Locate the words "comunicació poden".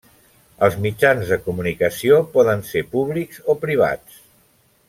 1.49-2.67